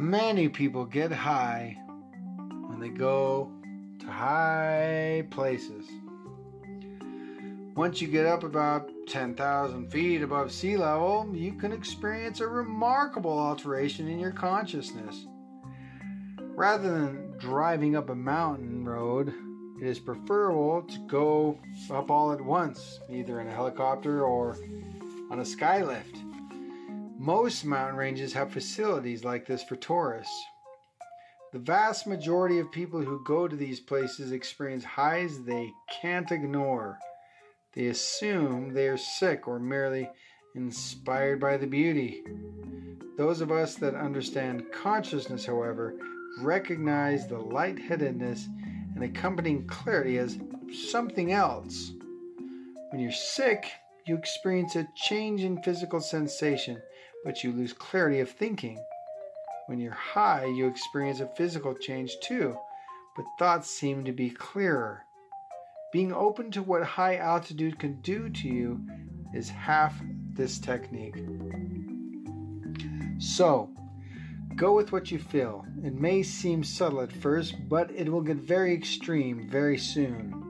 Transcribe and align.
Many 0.00 0.48
people 0.48 0.86
get 0.86 1.12
high 1.12 1.76
when 2.68 2.80
they 2.80 2.88
go 2.88 3.52
to 3.98 4.06
high 4.06 5.26
places. 5.30 5.84
Once 7.76 8.00
you 8.00 8.08
get 8.08 8.24
up 8.24 8.42
about 8.42 8.88
10,000 9.08 9.92
feet 9.92 10.22
above 10.22 10.52
sea 10.52 10.78
level, 10.78 11.28
you 11.34 11.52
can 11.52 11.70
experience 11.70 12.40
a 12.40 12.48
remarkable 12.48 13.38
alteration 13.38 14.08
in 14.08 14.18
your 14.18 14.32
consciousness. 14.32 15.26
Rather 16.56 16.90
than 16.90 17.36
driving 17.36 17.94
up 17.94 18.08
a 18.08 18.14
mountain 18.14 18.86
road, 18.86 19.34
it 19.82 19.86
is 19.86 19.98
preferable 19.98 20.80
to 20.80 20.98
go 21.08 21.58
up 21.90 22.10
all 22.10 22.32
at 22.32 22.40
once, 22.40 23.00
either 23.10 23.38
in 23.38 23.48
a 23.48 23.52
helicopter 23.52 24.24
or 24.24 24.56
on 25.30 25.40
a 25.40 25.42
skylift. 25.42 26.29
Most 27.22 27.66
mountain 27.66 27.96
ranges 27.96 28.32
have 28.32 28.50
facilities 28.50 29.24
like 29.24 29.44
this 29.44 29.62
for 29.62 29.76
tourists. 29.76 30.42
The 31.52 31.58
vast 31.58 32.06
majority 32.06 32.58
of 32.60 32.72
people 32.72 33.02
who 33.02 33.22
go 33.24 33.46
to 33.46 33.54
these 33.54 33.78
places 33.78 34.32
experience 34.32 34.84
highs 34.84 35.42
they 35.42 35.70
can't 36.00 36.32
ignore. 36.32 36.98
They 37.74 37.88
assume 37.88 38.72
they 38.72 38.88
are 38.88 38.96
sick 38.96 39.46
or 39.46 39.58
merely 39.58 40.08
inspired 40.54 41.40
by 41.40 41.58
the 41.58 41.66
beauty. 41.66 42.24
Those 43.18 43.42
of 43.42 43.52
us 43.52 43.74
that 43.74 43.94
understand 43.94 44.72
consciousness, 44.72 45.44
however, 45.44 45.96
recognize 46.40 47.28
the 47.28 47.38
lightheadedness 47.38 48.48
and 48.94 49.04
accompanying 49.04 49.66
clarity 49.66 50.16
as 50.16 50.38
something 50.90 51.32
else. 51.32 51.92
When 52.88 53.02
you're 53.02 53.12
sick, 53.12 53.66
you 54.06 54.16
experience 54.16 54.74
a 54.74 54.88
change 54.96 55.42
in 55.42 55.62
physical 55.62 56.00
sensation 56.00 56.80
but 57.24 57.44
you 57.44 57.52
lose 57.52 57.72
clarity 57.72 58.20
of 58.20 58.30
thinking. 58.30 58.78
When 59.66 59.78
you're 59.78 59.92
high, 59.92 60.46
you 60.46 60.66
experience 60.66 61.20
a 61.20 61.26
physical 61.26 61.74
change 61.74 62.16
too, 62.20 62.56
but 63.16 63.24
thoughts 63.38 63.70
seem 63.70 64.04
to 64.04 64.12
be 64.12 64.30
clearer. 64.30 65.04
Being 65.92 66.12
open 66.12 66.50
to 66.52 66.62
what 66.62 66.82
high 66.82 67.16
altitude 67.16 67.78
can 67.78 68.00
do 68.00 68.28
to 68.30 68.48
you 68.48 68.80
is 69.34 69.48
half 69.48 70.00
this 70.32 70.58
technique. 70.58 71.16
So, 73.18 73.70
go 74.56 74.74
with 74.74 74.92
what 74.92 75.10
you 75.10 75.18
feel. 75.18 75.66
It 75.84 75.94
may 75.94 76.22
seem 76.22 76.64
subtle 76.64 77.00
at 77.02 77.12
first, 77.12 77.54
but 77.68 77.90
it 77.90 78.08
will 78.08 78.22
get 78.22 78.38
very 78.38 78.72
extreme 78.74 79.48
very 79.48 79.78
soon. 79.78 80.49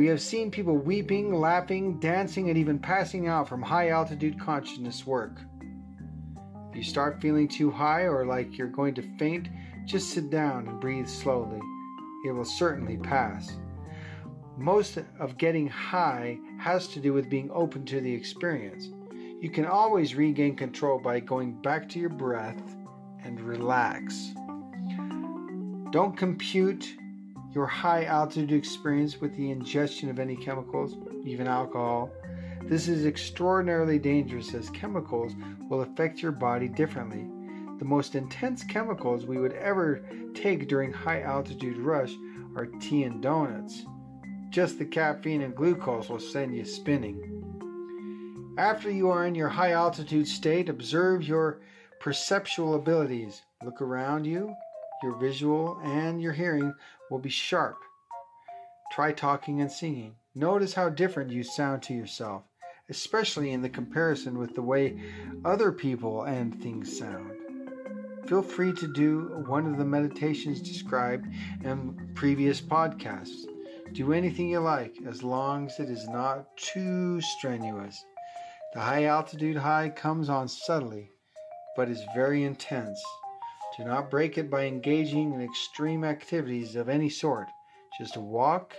We 0.00 0.06
have 0.06 0.22
seen 0.22 0.50
people 0.50 0.78
weeping, 0.78 1.30
laughing, 1.30 2.00
dancing, 2.00 2.48
and 2.48 2.56
even 2.56 2.78
passing 2.78 3.28
out 3.28 3.46
from 3.46 3.60
high 3.60 3.90
altitude 3.90 4.40
consciousness 4.40 5.06
work. 5.06 5.42
If 6.70 6.76
you 6.76 6.82
start 6.82 7.20
feeling 7.20 7.46
too 7.46 7.70
high 7.70 8.04
or 8.04 8.24
like 8.24 8.56
you're 8.56 8.68
going 8.68 8.94
to 8.94 9.18
faint, 9.18 9.50
just 9.84 10.08
sit 10.08 10.30
down 10.30 10.68
and 10.68 10.80
breathe 10.80 11.06
slowly. 11.06 11.60
It 12.24 12.30
will 12.30 12.46
certainly 12.46 12.96
pass. 12.96 13.58
Most 14.56 14.96
of 15.18 15.36
getting 15.36 15.68
high 15.68 16.38
has 16.58 16.88
to 16.88 16.98
do 16.98 17.12
with 17.12 17.28
being 17.28 17.50
open 17.50 17.84
to 17.84 18.00
the 18.00 18.14
experience. 18.14 18.88
You 19.42 19.50
can 19.50 19.66
always 19.66 20.14
regain 20.14 20.56
control 20.56 20.98
by 20.98 21.20
going 21.20 21.60
back 21.60 21.90
to 21.90 21.98
your 21.98 22.08
breath 22.08 22.74
and 23.22 23.38
relax. 23.38 24.32
Don't 25.92 26.16
compute 26.16 26.96
your 27.52 27.66
high 27.66 28.04
altitude 28.04 28.52
experience 28.52 29.20
with 29.20 29.36
the 29.36 29.50
ingestion 29.50 30.08
of 30.08 30.18
any 30.18 30.36
chemicals, 30.36 30.96
even 31.24 31.46
alcohol. 31.46 32.10
This 32.62 32.88
is 32.88 33.06
extraordinarily 33.06 33.98
dangerous 33.98 34.54
as 34.54 34.70
chemicals 34.70 35.32
will 35.68 35.82
affect 35.82 36.22
your 36.22 36.32
body 36.32 36.68
differently. 36.68 37.26
The 37.78 37.84
most 37.84 38.14
intense 38.14 38.62
chemicals 38.62 39.26
we 39.26 39.38
would 39.38 39.54
ever 39.54 40.04
take 40.34 40.68
during 40.68 40.92
high 40.92 41.22
altitude 41.22 41.78
rush 41.78 42.14
are 42.54 42.66
tea 42.66 43.04
and 43.04 43.22
donuts. 43.22 43.84
Just 44.50 44.78
the 44.78 44.84
caffeine 44.84 45.42
and 45.42 45.54
glucose 45.54 46.08
will 46.08 46.20
send 46.20 46.54
you 46.54 46.64
spinning. 46.64 47.40
After 48.58 48.90
you 48.90 49.08
are 49.10 49.26
in 49.26 49.34
your 49.34 49.48
high 49.48 49.72
altitude 49.72 50.28
state, 50.28 50.68
observe 50.68 51.22
your 51.22 51.60
perceptual 52.00 52.74
abilities. 52.74 53.42
Look 53.64 53.80
around 53.80 54.26
you. 54.26 54.54
Your 55.02 55.16
visual 55.16 55.80
and 55.82 56.20
your 56.20 56.32
hearing 56.32 56.74
will 57.10 57.18
be 57.18 57.30
sharp. 57.30 57.78
Try 58.92 59.12
talking 59.12 59.60
and 59.60 59.70
singing. 59.70 60.16
Notice 60.34 60.74
how 60.74 60.90
different 60.90 61.30
you 61.30 61.42
sound 61.42 61.82
to 61.84 61.94
yourself, 61.94 62.42
especially 62.88 63.52
in 63.52 63.62
the 63.62 63.68
comparison 63.68 64.38
with 64.38 64.54
the 64.54 64.62
way 64.62 65.00
other 65.44 65.72
people 65.72 66.24
and 66.24 66.60
things 66.60 66.98
sound. 66.98 67.32
Feel 68.26 68.42
free 68.42 68.72
to 68.74 68.92
do 68.92 69.42
one 69.46 69.66
of 69.66 69.78
the 69.78 69.84
meditations 69.84 70.60
described 70.60 71.26
in 71.64 72.10
previous 72.14 72.60
podcasts. 72.60 73.46
Do 73.92 74.12
anything 74.12 74.48
you 74.48 74.60
like 74.60 74.96
as 75.06 75.22
long 75.22 75.66
as 75.66 75.80
it 75.80 75.88
is 75.88 76.06
not 76.08 76.56
too 76.56 77.20
strenuous. 77.22 78.04
The 78.72 78.80
high 78.80 79.06
altitude 79.06 79.56
high 79.56 79.88
comes 79.88 80.28
on 80.28 80.46
subtly, 80.46 81.10
but 81.74 81.88
is 81.88 82.04
very 82.14 82.44
intense. 82.44 83.02
Do 83.76 83.84
not 83.84 84.10
break 84.10 84.36
it 84.36 84.50
by 84.50 84.64
engaging 84.64 85.32
in 85.32 85.40
extreme 85.40 86.04
activities 86.04 86.76
of 86.76 86.88
any 86.88 87.08
sort. 87.08 87.48
Just 87.98 88.16
walk 88.16 88.74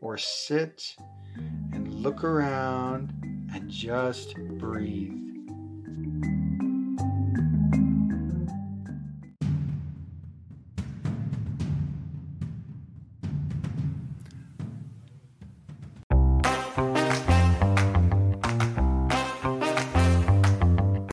or 0.00 0.16
sit 0.16 0.96
and 1.72 1.92
look 1.94 2.24
around 2.24 3.12
and 3.54 3.70
just 3.70 4.34
breathe. 4.58 5.21